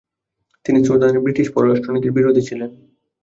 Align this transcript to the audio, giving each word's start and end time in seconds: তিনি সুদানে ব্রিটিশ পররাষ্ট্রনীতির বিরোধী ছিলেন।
তিনি 0.65 0.79
সুদানে 0.83 1.19
ব্রিটিশ 1.19 1.47
পররাষ্ট্রনীতির 1.55 2.15
বিরোধী 2.17 2.41
ছিলেন। 2.41 2.69